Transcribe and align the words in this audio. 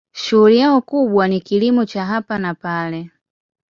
Shughuli 0.13 0.57
yao 0.59 0.81
kubwa 0.81 1.27
ni 1.27 1.41
kilimo 1.41 1.85
cha 1.85 2.05
hapa 2.05 2.37
na 2.39 2.53
pale. 2.55 3.09